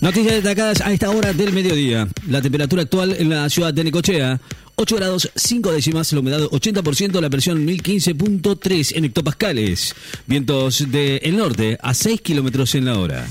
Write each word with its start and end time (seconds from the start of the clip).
Noticias 0.00 0.34
destacadas 0.34 0.80
a 0.80 0.92
esta 0.92 1.10
hora 1.10 1.32
del 1.32 1.52
mediodía. 1.52 2.06
La 2.28 2.40
temperatura 2.40 2.82
actual 2.82 3.16
en 3.18 3.30
la 3.30 3.50
ciudad 3.50 3.74
de 3.74 3.82
Necochea, 3.82 4.40
8 4.76 4.96
grados 4.96 5.30
5 5.34 5.72
décimas, 5.72 6.12
la 6.12 6.20
humedad 6.20 6.40
80%, 6.40 7.20
la 7.20 7.28
presión 7.28 7.66
1015.3 7.66 8.96
en 8.96 9.04
hectopascales. 9.06 9.96
Vientos 10.26 10.88
del 10.90 11.36
norte 11.36 11.78
a 11.82 11.94
6 11.94 12.20
kilómetros 12.20 12.76
en 12.76 12.84
la 12.84 12.96
hora. 12.96 13.26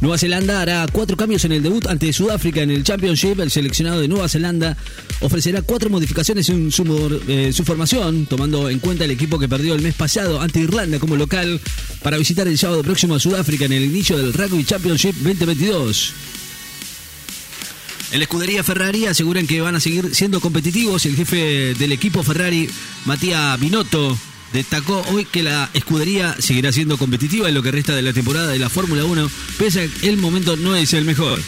Nueva 0.00 0.16
Zelanda 0.16 0.62
hará 0.62 0.86
cuatro 0.90 1.14
cambios 1.14 1.44
en 1.44 1.52
el 1.52 1.62
debut 1.62 1.86
ante 1.86 2.10
Sudáfrica 2.12 2.62
en 2.62 2.70
el 2.70 2.84
Championship. 2.84 3.38
El 3.38 3.50
seleccionado 3.50 4.00
de 4.00 4.08
Nueva 4.08 4.30
Zelanda 4.30 4.74
ofrecerá 5.20 5.60
cuatro 5.60 5.90
modificaciones 5.90 6.48
en 6.48 6.72
su, 6.72 7.20
eh, 7.28 7.52
su, 7.52 7.64
formación, 7.64 8.24
tomando 8.24 8.70
en 8.70 8.78
cuenta 8.78 9.04
el 9.04 9.10
equipo 9.10 9.38
que 9.38 9.46
perdió 9.46 9.74
el 9.74 9.82
mes 9.82 9.94
pasado 9.94 10.40
ante 10.40 10.60
Irlanda 10.60 10.98
como 10.98 11.16
local 11.16 11.60
para 12.02 12.16
visitar 12.16 12.48
el 12.48 12.56
sábado 12.56 12.82
próximo 12.82 13.14
a 13.14 13.20
Sudáfrica 13.20 13.66
en 13.66 13.72
el 13.72 13.84
inicio 13.84 14.16
del 14.16 14.32
Rugby 14.32 14.64
Championship 14.64 15.16
2022. 15.16 16.14
En 18.12 18.18
la 18.18 18.24
escudería 18.24 18.64
Ferrari 18.64 19.04
aseguran 19.04 19.46
que 19.46 19.60
van 19.60 19.76
a 19.76 19.80
seguir 19.80 20.14
siendo 20.14 20.40
competitivos. 20.40 21.04
El 21.04 21.14
jefe 21.14 21.74
del 21.74 21.92
equipo 21.92 22.22
Ferrari, 22.22 22.70
Matías 23.04 23.60
Binotto, 23.60 24.16
destacó 24.52 25.02
hoy 25.10 25.24
que 25.24 25.42
la 25.42 25.70
escudería 25.74 26.36
seguirá 26.38 26.72
siendo 26.72 26.98
competitiva 26.98 27.48
en 27.48 27.54
lo 27.54 27.62
que 27.62 27.70
resta 27.70 27.94
de 27.94 28.02
la 28.02 28.12
temporada 28.12 28.48
de 28.48 28.58
la 28.58 28.68
Fórmula 28.68 29.04
1, 29.04 29.30
pese 29.58 29.82
a 29.82 29.88
que 29.88 30.08
el 30.08 30.16
momento 30.16 30.56
no 30.56 30.76
es 30.76 30.92
el 30.92 31.04
mejor. 31.04 31.40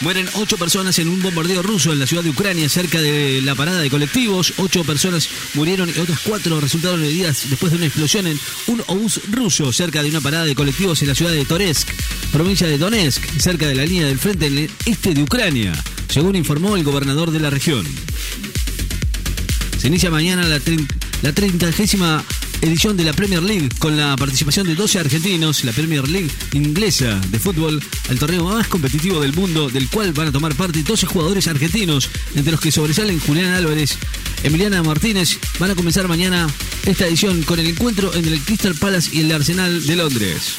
Mueren 0.00 0.26
ocho 0.32 0.56
personas 0.56 0.98
en 0.98 1.08
un 1.08 1.20
bombardeo 1.20 1.62
ruso 1.62 1.92
en 1.92 1.98
la 1.98 2.06
ciudad 2.06 2.22
de 2.22 2.30
Ucrania, 2.30 2.70
cerca 2.70 3.02
de 3.02 3.42
la 3.42 3.54
parada 3.54 3.80
de 3.80 3.90
colectivos. 3.90 4.54
Ocho 4.56 4.82
personas 4.82 5.28
murieron 5.52 5.92
y 5.94 5.98
otras 6.00 6.20
cuatro 6.20 6.58
resultaron 6.58 7.04
heridas 7.04 7.50
después 7.50 7.70
de 7.70 7.76
una 7.76 7.86
explosión 7.86 8.26
en 8.26 8.40
un 8.68 8.82
obús 8.86 9.20
ruso 9.30 9.70
cerca 9.74 10.02
de 10.02 10.08
una 10.08 10.22
parada 10.22 10.46
de 10.46 10.54
colectivos 10.54 11.02
en 11.02 11.08
la 11.08 11.14
ciudad 11.14 11.32
de 11.32 11.44
Toretsk, 11.44 11.86
provincia 12.32 12.66
de 12.66 12.78
Donetsk, 12.78 13.22
cerca 13.38 13.66
de 13.66 13.74
la 13.74 13.84
línea 13.84 14.06
del 14.06 14.18
frente 14.18 14.46
en 14.46 14.56
el 14.56 14.70
este 14.86 15.12
de 15.12 15.22
Ucrania, 15.22 15.72
según 16.08 16.34
informó 16.34 16.76
el 16.76 16.84
gobernador 16.84 17.30
de 17.30 17.40
la 17.40 17.50
región. 17.50 17.86
Se 19.76 19.88
inicia 19.88 20.10
mañana 20.10 20.48
la, 20.48 20.60
la 21.22 21.32
30 21.32 21.70
edición 22.62 22.96
de 22.96 23.04
la 23.04 23.12
Premier 23.12 23.42
League 23.42 23.68
con 23.78 23.96
la 23.96 24.16
participación 24.16 24.66
de 24.66 24.74
12 24.74 24.98
argentinos, 25.00 25.64
la 25.64 25.72
Premier 25.72 26.08
League 26.08 26.30
inglesa 26.52 27.20
de 27.28 27.38
fútbol, 27.38 27.82
el 28.08 28.18
torneo 28.18 28.44
más 28.44 28.68
competitivo 28.68 29.20
del 29.20 29.32
mundo, 29.32 29.68
del 29.68 29.88
cual 29.88 30.12
van 30.12 30.28
a 30.28 30.32
tomar 30.32 30.54
parte 30.54 30.82
12 30.82 31.06
jugadores 31.06 31.46
argentinos, 31.46 32.08
entre 32.34 32.52
los 32.52 32.60
que 32.60 32.72
sobresalen 32.72 33.20
Julián 33.20 33.52
Álvarez, 33.52 33.96
Emiliana 34.42 34.82
Martínez. 34.82 35.38
Van 35.58 35.70
a 35.70 35.74
comenzar 35.74 36.08
mañana 36.08 36.48
esta 36.86 37.06
edición 37.06 37.42
con 37.42 37.58
el 37.58 37.66
encuentro 37.66 38.14
entre 38.14 38.32
el 38.32 38.40
Crystal 38.40 38.74
Palace 38.74 39.10
y 39.12 39.20
el 39.20 39.32
Arsenal 39.32 39.86
de 39.86 39.96
Londres. 39.96 40.54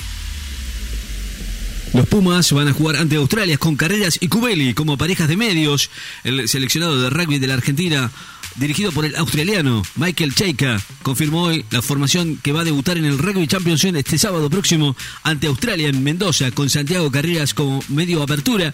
Los 1.94 2.08
Pumas 2.08 2.52
van 2.54 2.70
a 2.70 2.73
jugar 2.73 2.95
ante 2.95 3.17
Australia 3.17 3.58
con 3.58 3.76
Carreras 3.76 4.17
y 4.22 4.30
Cubeli 4.30 4.73
como 4.73 4.98
parejas 4.98 5.28
de 5.28 5.36
medios. 5.36 5.89
El 6.23 6.48
seleccionado 6.48 7.02
de 7.02 7.09
rugby 7.09 7.38
de 7.38 7.48
la 7.48 7.56
Argentina 7.56 8.09
dirigido 8.55 8.91
por 8.91 9.05
el 9.05 9.16
australiano 9.16 9.81
Michael 9.95 10.35
Cheika, 10.35 10.81
confirmó 11.03 11.44
hoy 11.44 11.66
la 11.71 11.81
formación 11.81 12.38
que 12.38 12.52
va 12.52 12.61
a 12.61 12.66
debutar 12.66 12.97
en 12.97 13.05
el 13.05 13.17
Rugby 13.17 13.47
Championship 13.47 13.95
este 13.95 14.17
sábado 14.17 14.49
próximo 14.49 14.95
ante 15.23 15.47
Australia 15.47 15.88
en 15.88 16.03
Mendoza, 16.03 16.52
con 16.52 16.69
Santiago 16.69 17.11
Carreras 17.11 17.53
como 17.53 17.83
medio 17.89 18.21
apertura 18.21 18.71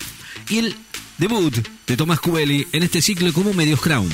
y 0.49 0.59
el 0.59 0.75
debut 1.17 1.55
de 1.87 1.97
Tomás 1.97 2.19
Cubeli 2.19 2.67
en 2.71 2.83
este 2.83 3.01
ciclo 3.01 3.31
como 3.33 3.53
medio 3.53 3.77
crown. 3.77 4.09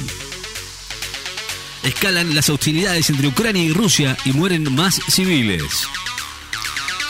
Escalan 1.84 2.34
las 2.34 2.50
hostilidades 2.50 3.10
entre 3.10 3.28
Ucrania 3.28 3.64
y 3.64 3.74
Rusia 3.74 4.18
y 4.26 4.32
mueren 4.32 4.74
más 4.74 5.02
civiles. 5.10 5.88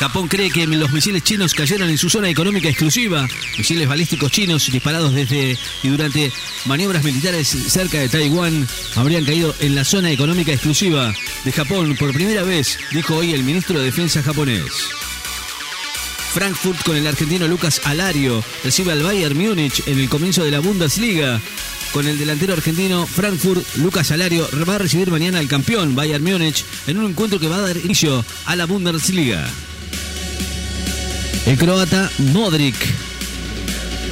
Japón 0.03 0.27
cree 0.27 0.51
que 0.51 0.67
los 0.67 0.91
misiles 0.91 1.23
chinos 1.23 1.53
cayeron 1.53 1.89
en 1.89 1.97
su 1.97 2.09
zona 2.09 2.27
económica 2.27 2.67
exclusiva. 2.67 3.25
Misiles 3.57 3.87
balísticos 3.87 4.33
chinos 4.33 4.69
disparados 4.69 5.13
desde 5.13 5.57
y 5.81 5.87
durante 5.87 6.29
maniobras 6.65 7.05
militares 7.05 7.47
cerca 7.47 7.99
de 7.99 8.09
Taiwán 8.09 8.67
habrían 8.95 9.23
caído 9.23 9.55
en 9.61 9.75
la 9.75 9.85
zona 9.85 10.11
económica 10.11 10.51
exclusiva 10.51 11.13
de 11.45 11.51
Japón 11.53 11.95
por 11.97 12.11
primera 12.11 12.44
vez, 12.44 12.79
dijo 12.91 13.16
hoy 13.16 13.31
el 13.31 13.44
ministro 13.44 13.79
de 13.79 13.85
Defensa 13.85 14.22
japonés. 14.22 14.66
Frankfurt 16.33 16.83
con 16.83 16.97
el 16.97 17.07
argentino 17.07 17.47
Lucas 17.47 17.79
Alario 17.85 18.44
recibe 18.61 18.91
al 18.91 19.03
Bayern 19.03 19.38
Múnich 19.38 19.88
en 19.88 19.99
el 19.99 20.09
comienzo 20.09 20.44
de 20.44 20.51
la 20.51 20.59
Bundesliga. 20.59 21.39
Con 21.94 22.09
el 22.09 22.19
delantero 22.19 22.51
argentino 22.51 23.07
Frankfurt, 23.07 23.66
Lucas 23.78 24.11
Alario 24.11 24.49
va 24.67 24.75
a 24.75 24.79
recibir 24.79 25.09
mañana 25.11 25.39
al 25.39 25.47
campeón 25.47 25.95
Bayern 25.95 26.25
Múnich 26.25 26.66
en 26.88 26.97
un 26.97 27.11
encuentro 27.11 27.39
que 27.39 27.47
va 27.47 27.55
a 27.55 27.61
dar 27.61 27.78
inicio 27.78 28.25
a 28.45 28.57
la 28.57 28.66
Bundesliga. 28.66 29.49
El 31.45 31.57
croata 31.57 32.09
Modric. 32.19 32.75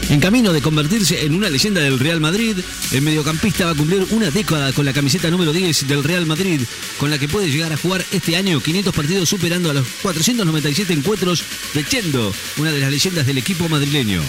En 0.10 0.20
camino 0.20 0.52
de 0.52 0.62
convertirse 0.62 1.26
en 1.26 1.34
una 1.34 1.50
leyenda 1.50 1.80
del 1.80 1.98
Real 1.98 2.20
Madrid, 2.20 2.58
el 2.92 3.02
mediocampista 3.02 3.64
va 3.64 3.72
a 3.72 3.76
cumplir 3.76 4.06
una 4.10 4.30
década 4.30 4.74
con 4.74 4.84
la 4.84 4.92
camiseta 4.92 5.30
número 5.30 5.54
10 5.54 5.88
del 5.88 6.04
Real 6.04 6.26
Madrid, 6.26 6.60
con 7.00 7.10
la 7.10 7.18
que 7.18 7.30
puede 7.30 7.50
llegar 7.50 7.72
a 7.72 7.78
jugar 7.78 8.04
este 8.12 8.36
año 8.36 8.60
500 8.60 8.94
partidos 8.94 9.30
superando 9.30 9.72
a 9.72 9.74
los 9.74 9.88
497 10.02 10.92
encuentros 10.92 11.44
de 11.74 11.86
Chendo, 11.86 12.34
una 12.58 12.74
de 12.74 12.80
las 12.80 12.92
leyendas 12.92 13.26
del 13.26 13.38
equipo 13.38 13.70
madrileño. 13.70 14.22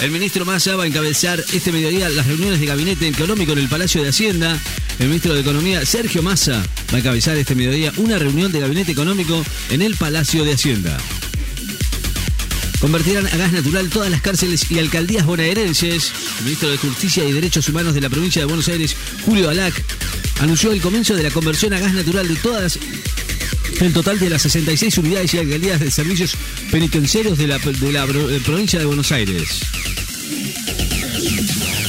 El 0.00 0.10
ministro 0.10 0.44
Massa 0.44 0.76
va 0.76 0.84
a 0.84 0.86
encabezar 0.86 1.42
este 1.54 1.72
mediodía 1.72 2.10
las 2.10 2.26
reuniones 2.26 2.60
de 2.60 2.66
gabinete 2.66 3.08
económico 3.08 3.52
en 3.52 3.58
el 3.58 3.68
Palacio 3.68 4.02
de 4.02 4.10
Hacienda. 4.10 4.60
El 4.98 5.06
ministro 5.06 5.32
de 5.32 5.40
Economía, 5.40 5.86
Sergio 5.86 6.22
Massa, 6.22 6.62
va 6.92 6.96
a 6.96 6.98
encabezar 6.98 7.36
este 7.38 7.54
mediodía 7.54 7.92
una 7.96 8.18
reunión 8.18 8.52
de 8.52 8.60
gabinete 8.60 8.92
económico 8.92 9.42
en 9.70 9.80
el 9.80 9.96
Palacio 9.96 10.44
de 10.44 10.52
Hacienda. 10.52 10.98
Convertirán 12.78 13.26
a 13.26 13.36
gas 13.36 13.52
natural 13.52 13.88
todas 13.88 14.10
las 14.10 14.20
cárceles 14.20 14.70
y 14.70 14.78
alcaldías 14.78 15.24
bonaerenses. 15.24 16.12
El 16.38 16.44
ministro 16.44 16.68
de 16.68 16.76
Justicia 16.76 17.24
y 17.24 17.32
Derechos 17.32 17.66
Humanos 17.70 17.94
de 17.94 18.02
la 18.02 18.10
provincia 18.10 18.42
de 18.42 18.46
Buenos 18.46 18.68
Aires, 18.68 18.94
Julio 19.24 19.48
Alac, 19.48 19.82
anunció 20.40 20.72
el 20.72 20.82
comienzo 20.82 21.14
de 21.14 21.22
la 21.22 21.30
conversión 21.30 21.72
a 21.72 21.80
gas 21.80 21.94
natural 21.94 22.28
de 22.28 22.36
todas 22.36 22.78
el 23.80 23.92
total 23.92 24.18
de 24.18 24.30
las 24.30 24.42
66 24.42 24.98
unidades 24.98 25.34
y 25.34 25.38
alcaldías 25.38 25.80
de 25.80 25.90
servicios 25.90 26.34
penitenciarios 26.70 27.36
de 27.36 27.46
la, 27.46 27.58
de 27.58 27.92
la 27.92 28.06
provincia 28.44 28.78
de 28.78 28.84
Buenos 28.84 29.12
Aires. 29.12 29.60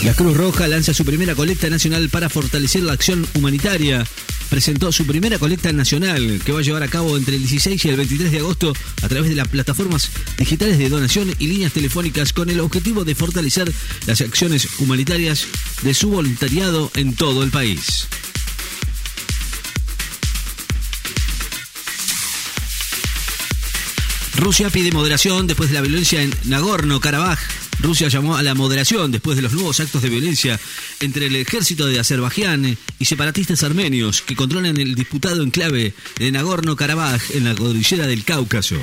La 0.04 0.14
Cruz 0.14 0.36
Roja 0.36 0.68
lanza 0.68 0.94
su 0.94 1.06
primera 1.06 1.36
colecta 1.36 1.70
nacional 1.70 2.10
para 2.10 2.30
fortalecer 2.30 2.84
la 2.84 2.94
acción 2.94 3.26
humanitaria. 3.36 4.06
Presentó 4.50 4.92
su 4.92 5.06
primera 5.06 5.40
colecta 5.40 5.74
nacional 5.74 6.42
que 6.46 6.52
va 6.52 6.60
a 6.60 6.64
llevar 6.64 6.84
a 6.84 6.88
cabo 6.88 7.18
entre 7.18 7.36
el 7.36 7.42
16 7.42 7.84
y 7.84 7.90
el 7.90 7.98
23 7.98 8.32
de 8.32 8.38
agosto 8.40 8.74
a 9.02 9.08
través 9.10 9.30
de 9.30 9.36
las 9.36 9.50
plataformas 9.50 10.10
digitales 10.38 10.78
de 10.78 10.90
donación 10.90 11.34
y 11.40 11.48
líneas 11.48 11.74
telefónicas 11.74 12.32
con 12.32 12.50
el 12.50 12.62
objetivo 12.62 13.04
de 13.04 13.16
fortalecer 13.16 13.72
las 14.06 14.22
acciones 14.22 14.68
humanitarias 14.80 15.48
de 15.82 15.94
su 15.94 16.10
voluntariado 16.10 16.92
en 16.96 17.14
todo 17.14 17.44
el 17.44 17.52
país. 17.52 18.08
Rusia 24.38 24.70
pide 24.70 24.92
moderación 24.92 25.48
después 25.48 25.70
de 25.70 25.76
la 25.76 25.82
violencia 25.82 26.22
en 26.22 26.32
Nagorno-Karabaj. 26.46 27.40
Rusia 27.80 28.08
llamó 28.08 28.38
a 28.38 28.44
la 28.44 28.54
moderación 28.54 29.12
después 29.12 29.36
de 29.36 29.42
los 29.42 29.52
nuevos 29.54 29.80
actos 29.80 30.04
de 30.04 30.10
violencia 30.10 30.60
entre 31.00 31.26
el 31.26 31.36
ejército 31.36 31.88
de 31.88 32.00
Azerbaiyán 32.00 32.78
y 33.00 33.06
separatistas 33.06 33.64
armenios 33.64 34.22
que 34.22 34.36
controlan 34.36 34.78
el 34.78 34.94
disputado 34.94 35.42
enclave 35.42 35.96
de 36.20 36.32
Nagorno-Karabaj 36.32 37.32
en 37.36 37.46
la 37.46 37.56
cordillera 37.56 38.06
del 38.06 38.24
Cáucaso. 38.24 38.78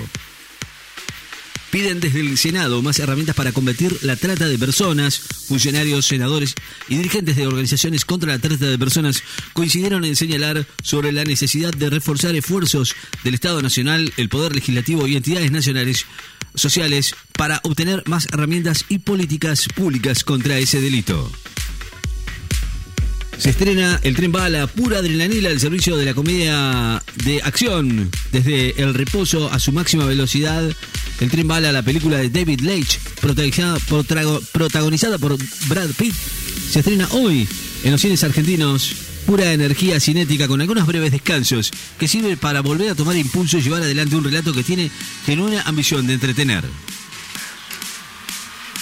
Piden 1.75 1.99
desde 1.99 2.21
el 2.21 2.39
Senado 2.39 2.83
más 2.83 3.01
herramientas 3.01 3.35
para 3.35 3.51
combatir 3.51 3.99
la 4.03 4.15
trata 4.15 4.47
de 4.47 4.57
personas. 4.61 5.19
Funcionarios, 5.19 6.07
senadores 6.07 6.55
y 6.89 6.99
dirigentes 6.99 7.35
de 7.35 7.49
organizaciones 7.49 8.05
contra 8.05 8.31
la 8.31 8.39
trata 8.39 8.67
de 8.67 8.79
personas 8.79 9.25
coincidieron 9.55 10.05
en 10.05 10.15
señalar 10.15 10.69
sobre 10.85 11.11
la 11.11 11.25
necesidad 11.25 11.73
de 11.73 11.91
reforzar 11.91 12.37
esfuerzos 12.37 12.95
del 13.25 13.35
Estado 13.35 13.61
Nacional, 13.61 14.13
el 14.17 14.29
Poder 14.29 14.55
Legislativo 14.55 15.09
y 15.09 15.17
entidades 15.17 15.51
nacionales 15.51 16.07
sociales 16.55 17.17
para 17.33 17.59
obtener 17.65 18.05
más 18.07 18.29
herramientas 18.33 18.85
y 18.89 19.01
políticas 19.01 19.67
públicas 19.75 20.23
contra 20.23 20.57
ese 20.59 20.81
delito. 20.81 21.29
Se 23.37 23.51
estrena 23.51 23.99
el 24.05 24.15
tren 24.15 24.31
bala, 24.31 24.69
pura 24.69 24.99
adrenalina 24.99 25.49
al 25.49 25.59
servicio 25.59 25.97
de 25.97 26.05
la 26.05 26.15
comedia 26.15 27.03
de 27.25 27.43
acción. 27.43 28.11
Desde 28.31 28.81
el 28.81 28.95
reposo 28.95 29.53
a 29.53 29.59
su 29.59 29.73
máxima 29.73 30.05
velocidad, 30.05 30.73
el 31.21 31.31
tren 31.31 31.47
bala, 31.47 31.73
la 31.73 31.83
película 31.83 32.19
de 32.19 32.31
David 32.31 32.61
Leitch, 32.61 32.99
protagonizada 33.21 35.19
por 35.19 35.37
Brad 35.69 35.91
Pitt, 35.97 36.15
se 36.71 36.81
estrena 36.81 37.09
hoy 37.13 37.49
en 37.85 37.93
los 37.93 38.01
cines 38.01 38.25
argentinos. 38.25 38.95
Pura 39.27 39.55
energía 39.55 39.99
cinética 40.01 40.47
con 40.47 40.61
algunos 40.61 40.87
breves 40.87 41.11
descansos 41.11 41.71
que 41.99 42.09
sirve 42.09 42.37
para 42.37 42.61
volver 42.61 42.91
a 42.91 42.95
tomar 42.95 43.17
impulso 43.17 43.57
y 43.57 43.63
llevar 43.63 43.81
adelante 43.81 44.17
un 44.17 44.25
relato 44.25 44.53
que 44.53 44.63
tiene 44.63 44.91
genuina 45.25 45.63
ambición 45.63 46.07
de 46.07 46.13
entretener. 46.13 46.63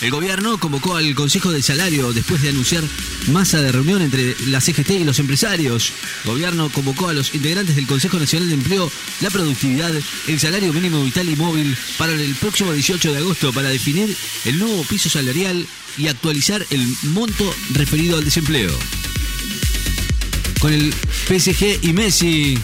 El 0.02 0.10
gobierno 0.10 0.58
convocó 0.58 0.96
al 0.96 1.14
Consejo 1.14 1.52
de 1.52 1.62
Salario 1.62 2.12
después 2.12 2.42
de 2.42 2.48
anunciar 2.48 2.82
masa 3.28 3.62
de 3.62 3.70
reunión 3.70 4.02
entre 4.02 4.34
la 4.48 4.60
CGT 4.60 4.90
y 4.90 5.04
los 5.04 5.20
empresarios. 5.20 5.92
El 6.24 6.32
gobierno 6.32 6.70
convocó 6.70 7.08
a 7.08 7.12
los 7.12 7.32
integrantes 7.36 7.76
del 7.76 7.86
Consejo 7.86 8.18
Nacional 8.18 8.48
de 8.48 8.54
Empleo, 8.54 8.90
la 9.20 9.30
productividad, 9.30 9.92
el 10.26 10.40
salario 10.40 10.72
mínimo 10.72 11.04
vital 11.04 11.28
y 11.28 11.36
móvil 11.36 11.76
para 11.98 12.12
el 12.14 12.34
próximo 12.34 12.72
18 12.72 13.12
de 13.12 13.18
agosto 13.18 13.52
para 13.52 13.68
definir 13.68 14.16
el 14.44 14.58
nuevo 14.58 14.82
piso 14.82 15.08
salarial 15.08 15.64
y 15.96 16.08
actualizar 16.08 16.66
el 16.70 16.84
monto 17.04 17.54
referido 17.72 18.18
al 18.18 18.24
desempleo. 18.24 18.76
Con 20.58 20.72
el 20.72 20.92
PSG 21.28 21.78
y 21.82 21.92
Messi 21.92 22.58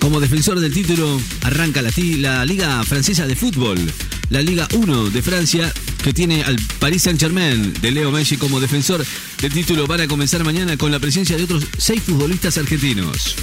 como 0.00 0.20
defensor 0.20 0.58
del 0.60 0.72
título, 0.72 1.20
arranca 1.42 1.82
la, 1.82 1.90
la 2.18 2.44
Liga 2.44 2.82
Francesa 2.84 3.26
de 3.26 3.36
Fútbol, 3.36 3.78
la 4.30 4.42
Liga 4.42 4.68
1 4.72 5.10
de 5.10 5.22
Francia, 5.22 5.72
que 6.06 6.14
tiene 6.14 6.44
al 6.44 6.56
Paris 6.78 7.02
Saint-Germain 7.02 7.72
de 7.82 7.90
Leo 7.90 8.12
Messi 8.12 8.36
como 8.36 8.60
defensor 8.60 9.04
del 9.42 9.52
título. 9.52 9.88
Van 9.88 10.02
a 10.02 10.06
comenzar 10.06 10.44
mañana 10.44 10.76
con 10.76 10.92
la 10.92 11.00
presencia 11.00 11.36
de 11.36 11.42
otros 11.42 11.66
seis 11.78 12.00
futbolistas 12.00 12.56
argentinos. 12.58 13.34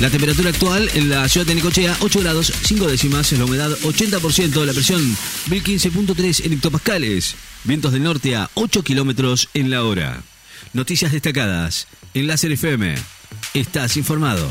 La 0.00 0.08
temperatura 0.08 0.48
actual 0.48 0.88
en 0.94 1.10
la 1.10 1.28
ciudad 1.28 1.46
de 1.46 1.54
Nicochea, 1.54 1.94
8 2.00 2.20
grados 2.20 2.50
5 2.64 2.86
décimas, 2.86 3.30
la 3.32 3.44
humedad 3.44 3.70
80%, 3.82 4.64
la 4.64 4.72
presión 4.72 5.02
1015.3 5.50 6.46
en 6.46 6.54
hectopascales, 6.54 7.34
vientos 7.64 7.92
del 7.92 8.04
norte 8.04 8.36
a 8.36 8.48
8 8.54 8.82
kilómetros 8.82 9.50
en 9.52 9.68
la 9.68 9.84
hora. 9.84 10.22
Noticias 10.72 11.12
destacadas 11.12 11.88
en 12.14 12.26
Láser 12.26 12.52
FM. 12.52 12.94
Estás 13.52 13.98
informado. 13.98 14.50